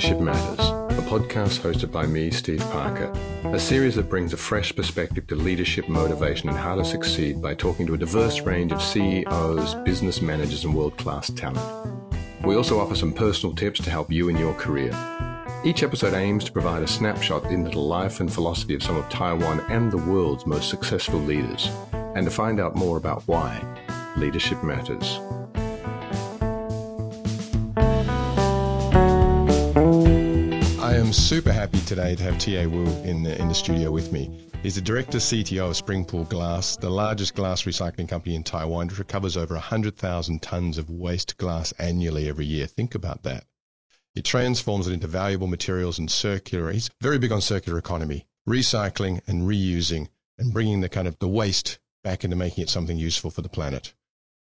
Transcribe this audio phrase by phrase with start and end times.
[0.00, 0.66] Leadership Matters,
[0.98, 3.12] a podcast hosted by me, Steve Parker,
[3.44, 7.52] a series that brings a fresh perspective to leadership motivation and how to succeed by
[7.52, 11.60] talking to a diverse range of CEOs, business managers, and world class talent.
[12.42, 14.90] We also offer some personal tips to help you in your career.
[15.66, 19.06] Each episode aims to provide a snapshot into the life and philosophy of some of
[19.10, 23.62] Taiwan and the world's most successful leaders, and to find out more about why
[24.16, 25.20] leadership matters.
[31.00, 32.66] Am super happy today to have T.A.
[32.68, 34.46] Wu in the, in the studio with me.
[34.62, 38.98] He's the director CTO of Springpool Glass, the largest glass recycling company in Taiwan, which
[38.98, 42.66] recovers over 100,000 tons of waste glass annually every year.
[42.66, 43.44] Think about that.
[44.14, 46.70] It transforms it into valuable materials and circular.
[46.70, 51.28] He's very big on circular economy, recycling and reusing and bringing the kind of the
[51.28, 53.94] waste back into making it something useful for the planet.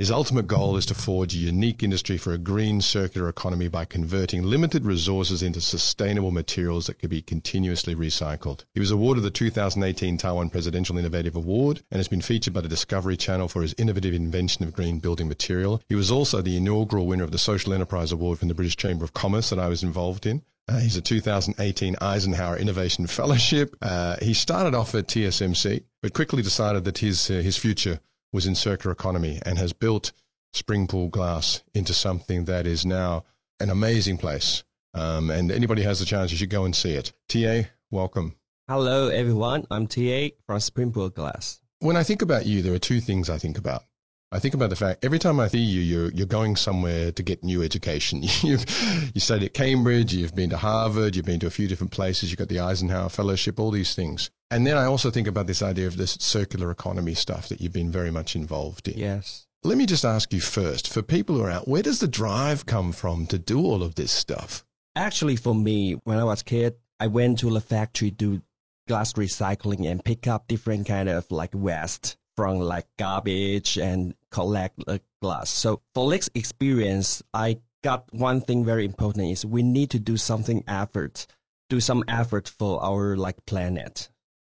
[0.00, 3.84] His ultimate goal is to forge a unique industry for a green circular economy by
[3.84, 8.64] converting limited resources into sustainable materials that can be continuously recycled.
[8.72, 12.68] He was awarded the 2018 Taiwan Presidential Innovative Award and has been featured by the
[12.68, 15.82] Discovery Channel for his innovative invention of green building material.
[15.86, 19.04] He was also the inaugural winner of the Social Enterprise Award from the British Chamber
[19.04, 20.40] of Commerce that I was involved in.
[20.66, 23.76] Uh, he's a 2018 Eisenhower Innovation Fellowship.
[23.82, 28.00] Uh, he started off at TSMC, but quickly decided that his uh, his future
[28.32, 30.12] was in circular economy and has built
[30.54, 33.24] Springpool Glass into something that is now
[33.58, 34.64] an amazing place.
[34.94, 37.12] Um, and anybody has the chance, you should go and see it.
[37.28, 38.36] TA, welcome.
[38.68, 39.66] Hello, everyone.
[39.70, 41.60] I'm TA from Springpool Glass.
[41.80, 43.84] When I think about you, there are two things I think about.
[44.32, 47.22] I think about the fact every time I see you, you're, you're going somewhere to
[47.22, 48.22] get new education.
[48.42, 48.64] You've,
[49.12, 52.30] you studied at Cambridge, you've been to Harvard, you've been to a few different places,
[52.30, 54.30] you've got the Eisenhower Fellowship, all these things.
[54.50, 57.72] And then I also think about this idea of this circular economy stuff that you've
[57.72, 58.98] been very much involved in.
[58.98, 59.46] Yes.
[59.62, 62.66] Let me just ask you first, for people who are out, where does the drive
[62.66, 64.64] come from to do all of this stuff?
[64.96, 68.42] Actually, for me, when I was a kid, I went to the factory to do
[68.88, 74.84] glass recycling and pick up different kind of like waste from like garbage and collect
[74.86, 75.50] the glass.
[75.50, 80.16] So for this experience, I got one thing very important is we need to do
[80.16, 81.26] something effort,
[81.68, 84.08] do some effort for our like planet.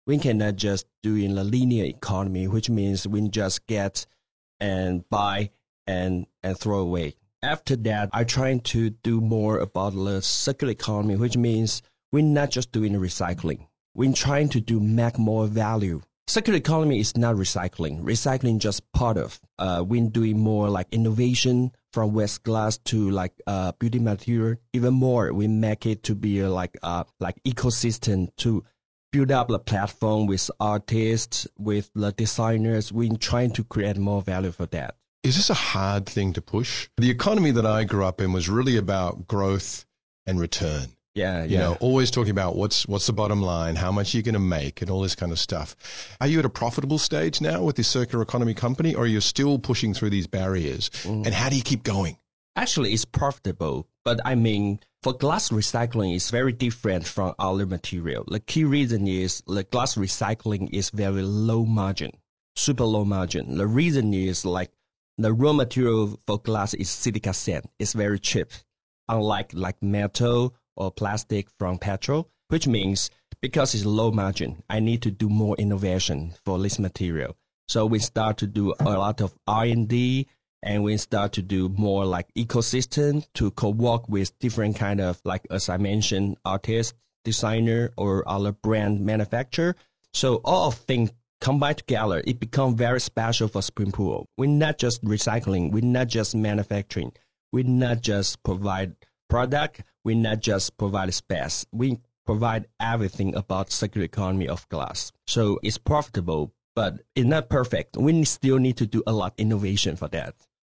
[0.05, 4.05] We cannot just do in the linear economy, which means we just get
[4.59, 5.51] and buy
[5.87, 7.15] and and throw away.
[7.41, 11.81] After that, I trying to do more about the circular economy, which means
[12.11, 13.67] we're not just doing recycling.
[13.95, 18.01] We're trying to do make more value circular economy is not recycling.
[18.01, 19.39] Recycling just part of.
[19.59, 24.57] Uh, we're doing more like innovation from waste glass to like uh, beauty material.
[24.73, 28.63] Even more, we make it to be like uh, like ecosystem to
[29.13, 32.91] build up the platform with artists, with the designers.
[32.91, 34.95] We're trying to create more value for that.
[35.21, 36.89] Is this a hard thing to push?
[36.97, 39.85] The economy that I grew up in was really about growth
[40.25, 40.87] and return.
[41.13, 41.59] Yeah, you yeah.
[41.59, 44.81] know, always talking about what's what's the bottom line, how much you're going to make,
[44.81, 45.75] and all this kind of stuff.
[46.19, 49.21] Are you at a profitable stage now with this circular economy company, or are you
[49.21, 50.89] still pushing through these barriers?
[51.03, 51.27] Mm.
[51.27, 52.17] And how do you keep going?
[52.55, 58.23] Actually, it's profitable, but I mean, for glass recycling, it's very different from other material.
[58.25, 62.11] The key reason is the glass recycling is very low margin,
[62.55, 63.57] super low margin.
[63.57, 64.71] The reason is like
[65.17, 67.65] the raw material for glass is silica sand.
[67.79, 68.47] It's very cheap,
[69.09, 73.09] unlike like metal or plastic from petrol, which means
[73.41, 77.35] because it's low margin, I need to do more innovation for this material.
[77.67, 80.27] So we start to do a lot of R&D and
[80.83, 85.69] we start to do more like ecosystem to co-work with different kind of like as
[85.69, 89.75] I mentioned, artist, designer or other brand manufacturer.
[90.13, 94.25] So all of things combined together, it become very special for Springpool.
[94.37, 97.11] We're not just recycling, we're not just manufacturing,
[97.51, 98.95] we're not just provide
[99.29, 105.11] product, we're not just provide space, we provide everything about circular economy of glass.
[105.27, 107.97] So it's profitable, but it's not perfect.
[107.97, 110.35] We still need to do a lot innovation for that.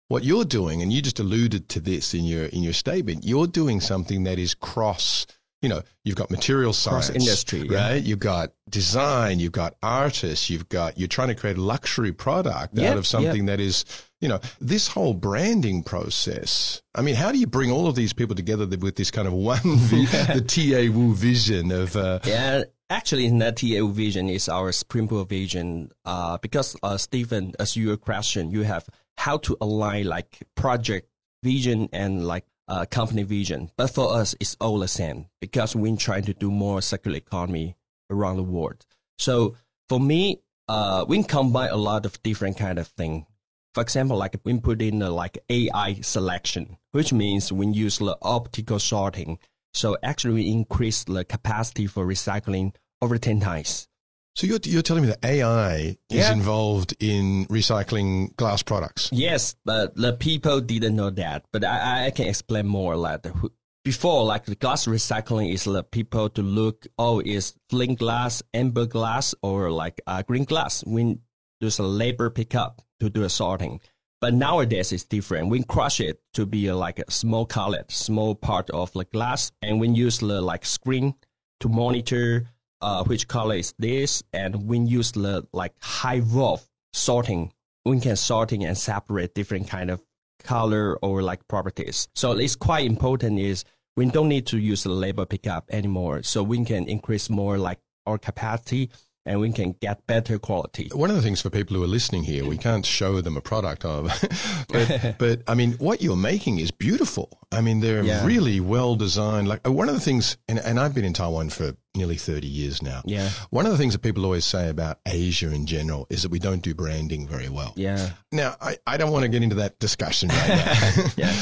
[0.07, 3.47] What you're doing, and you just alluded to this in your in your statement, you're
[3.47, 5.25] doing something that is cross
[5.65, 7.93] you know, you've got material science, Cross industry, right?
[7.93, 7.93] Yeah.
[7.95, 12.77] You've got design, you've got artists, you've got you're trying to create a luxury product
[12.77, 13.83] out of something that is,
[14.21, 16.83] you know, this whole branding process.
[16.93, 19.33] I mean, how do you bring all of these people together with this kind of
[19.51, 21.95] one, the TA Wu vision of?
[21.95, 25.91] Uh, yeah, actually, that TA Wu vision is our Springpool vision.
[26.05, 28.85] Uh, because uh, Steven, as your question, you have
[29.17, 31.09] how to align like project
[31.43, 33.71] vision and like uh, company vision.
[33.77, 37.75] But for us, it's all the same because we're trying to do more circular economy
[38.09, 38.85] around the world.
[39.17, 39.55] So
[39.89, 43.25] for me, uh, we combine a lot of different kind of thing.
[43.73, 48.17] For example, like we put in a, like AI selection, which means we use the
[48.21, 49.37] optical sorting.
[49.73, 53.87] So actually, we increased the capacity for recycling over 10 times.
[54.35, 59.09] So you're, you're telling me that AI is involved in recycling glass products?
[59.13, 61.45] Yes, but the people didn't know that.
[61.53, 62.95] But I, I can explain more.
[62.95, 63.53] Who-
[63.85, 66.85] before, like the glass recycling is the people to look.
[66.97, 70.83] Oh, is flint glass, amber glass, or like uh, green glass?
[70.85, 71.19] We
[71.61, 73.79] there's a labor pickup to do a sorting.
[74.19, 75.49] But nowadays it's different.
[75.49, 79.51] We crush it to be uh, like a small cullet, small part of the glass,
[79.61, 81.13] and we use the like screen
[81.59, 82.47] to monitor
[82.81, 87.51] uh, which color is this, and we use the like high volve sorting.
[87.85, 90.01] We can sorting and separate different kind of
[90.43, 92.07] color or like properties.
[92.15, 93.63] So it's quite important is
[93.95, 96.23] we don't need to use the label pickup anymore.
[96.23, 98.89] So we can increase more like our capacity
[99.25, 100.89] and we can get better quality.
[100.93, 103.41] One of the things for people who are listening here, we can't show them a
[103.41, 104.05] product of,
[104.69, 107.39] but, but I mean, what you're making is beautiful.
[107.51, 108.25] I mean, they're Yeah.
[108.25, 109.47] really well designed.
[109.47, 112.81] Like one of the things, and, and I've been in Taiwan for nearly 30 years
[112.83, 113.01] now.
[113.05, 113.29] Yeah.
[113.49, 116.39] One of the things that people always say about Asia in general is that we
[116.39, 117.73] don't do branding very well.
[117.75, 118.09] Yeah.
[118.31, 121.33] Now, I, I don't want to get into that discussion right now, Yeah.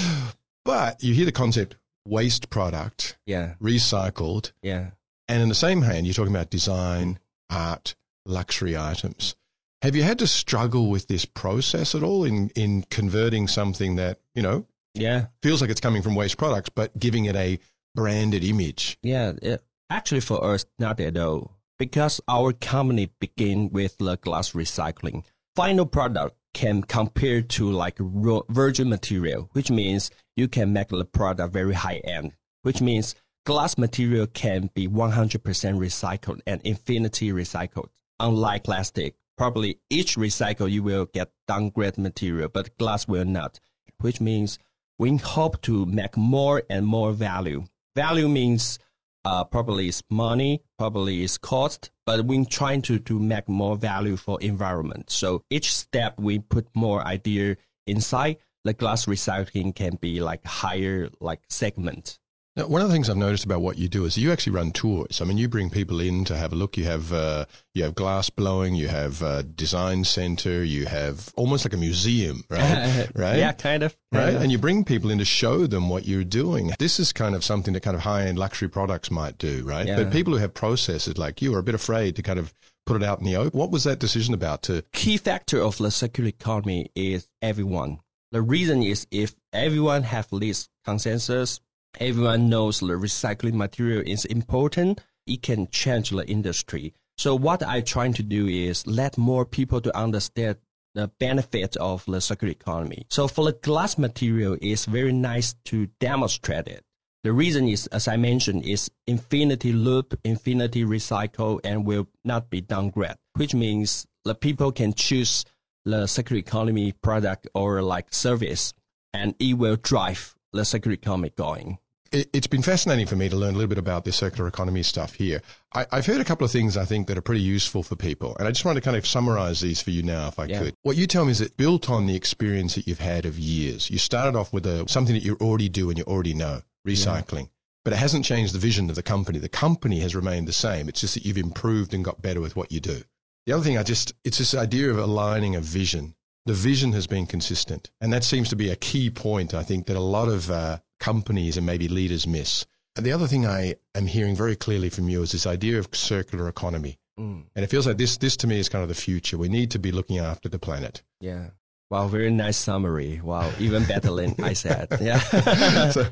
[0.63, 1.75] but you hear the concept
[2.05, 3.55] waste product, Yeah.
[3.61, 4.91] recycled, Yeah.
[5.27, 7.17] and in the same hand, you're talking about design,
[7.53, 7.95] art,
[8.25, 9.35] luxury items.
[9.81, 14.19] Have you had to struggle with this process at all in, in converting something that,
[14.33, 15.27] you know, Yeah.
[15.41, 17.59] feels like it's coming from waste products, but giving it a
[17.93, 18.97] branded image?
[19.03, 21.51] Yeah, it, actually for us, not at all.
[21.77, 25.23] Because our company begin with the glass recycling.
[25.55, 31.51] Final product can compare to like virgin material, which means you can make the product
[31.51, 37.89] very high end, which means glass material can be 100% recycled and infinity recycled.
[38.19, 43.59] Unlike plastic, probably each recycle you will get downgrade material, but glass will not,
[43.99, 44.59] which means
[44.97, 47.65] we hope to make more and more value.
[47.95, 48.79] Value means
[49.25, 54.17] uh, probably is money, probably is cost, but we're trying to, to make more value
[54.17, 55.09] for environment.
[55.09, 57.57] So each step we put more idea
[57.87, 62.19] inside, the glass recycling can be like higher like segment.
[62.55, 64.71] Now, one of the things I've noticed about what you do is you actually run
[64.71, 65.21] tours.
[65.21, 66.77] I mean, you bring people in to have a look.
[66.77, 71.65] You have uh, you have glass blowing, you have uh, design center, you have almost
[71.65, 73.09] like a museum, right?
[73.15, 73.37] right?
[73.37, 73.97] Yeah, kind of.
[74.11, 74.35] right?
[74.35, 74.41] of.
[74.43, 76.71] And you bring people in to show them what you're doing.
[76.77, 79.87] This is kind of something that kind of high end luxury products might do, right?
[79.87, 79.95] Yeah.
[79.95, 82.53] But people who have processes like you are a bit afraid to kind of
[82.85, 83.57] put it out in the open.
[83.57, 84.61] What was that decision about?
[84.63, 87.99] To key factor of the circular economy is everyone.
[88.31, 91.59] The reason is if everyone have this consensus,
[91.99, 96.93] everyone knows the recycling material is important, it can change the industry.
[97.17, 100.57] So what I'm trying to do is let more people to understand
[100.95, 103.05] the benefit of the circular economy.
[103.09, 106.83] So for the glass material, it's very nice to demonstrate it.
[107.23, 112.61] The reason is, as I mentioned, is infinity loop, infinity recycle, and will not be
[112.61, 115.45] downgraded, which means the people can choose
[115.85, 118.73] the circular economy product or like service,
[119.13, 121.77] and it will drive the circular economy going.
[122.13, 124.83] It, it's been fascinating for me to learn a little bit about this circular economy
[124.83, 125.41] stuff here.
[125.73, 128.35] I, I've heard a couple of things I think that are pretty useful for people,
[128.37, 130.59] and I just want to kind of summarize these for you now, if I Yeah.
[130.59, 130.75] could.
[130.83, 133.89] What you tell me is it built on the experience that you've had of years.
[133.89, 137.49] You started off with a, something that you already do and you already know, recycling.
[137.83, 139.39] But it hasn't changed the vision of the company.
[139.39, 140.87] The company has remained the same.
[140.87, 143.03] It's just that you've improved and got better with what you do.
[143.45, 146.15] The other thing I just, it's this idea of aligning a vision.
[146.45, 147.89] The vision has been consistent.
[147.99, 150.77] And that seems to be a key point, I think, that a lot of uh,
[151.03, 152.65] companies and maybe leaders miss.
[152.95, 155.87] And the other thing I am hearing very clearly from you is this idea of
[155.93, 156.97] circular economy.
[157.19, 159.37] Mm, And it feels like this, this to me is kind of the future.
[159.37, 161.03] We need to be looking after the planet.
[161.19, 161.49] yeah.
[161.89, 163.21] Wow, very nice summary.
[163.23, 164.87] Wow, even better than I said.
[165.01, 165.19] Yeah.
[165.91, 166.05] so,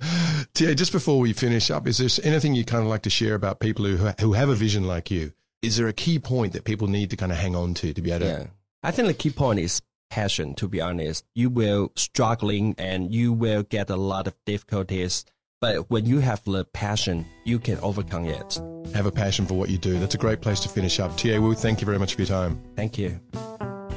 [0.53, 3.33] TA, just before we finish up, is there anything you kind of like to share
[3.33, 5.31] about people who, who have a vision like you?
[5.63, 8.01] Is there a key point that people need to kind of hang on to to
[8.01, 8.47] be able to Yeah.
[8.83, 11.25] I think the key point is passion, to be honest.
[11.33, 15.25] You will struggling and you will get a lot of difficulties.
[15.59, 18.59] But when you have the passion, you can overcome it.
[18.93, 19.97] have a passion for what you do?
[19.99, 21.15] That's a great place to finish up.
[21.17, 22.61] TA Wu, thank you very much for your time.
[22.75, 23.19] Thank you.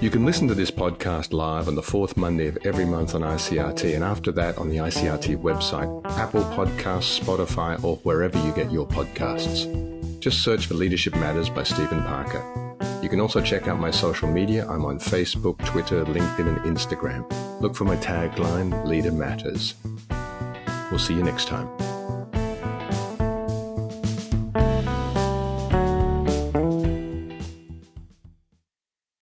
[0.01, 3.23] You can listen to this podcast live on the fourth Monday of every month on
[3.23, 8.71] ICRT, and after that on the ICRT website, Apple Podcasts, Spotify, or wherever you get
[8.71, 9.65] your podcasts.
[10.21, 12.43] Just search for Leadership Matters by Steven Parker.
[13.05, 14.67] You can also check out my social media.
[14.67, 17.31] I'm on Facebook, Twitter, LinkedIn, and Instagram.
[17.61, 19.75] Look for my tagline, Leader Matters.
[20.91, 21.69] We'll see you next time.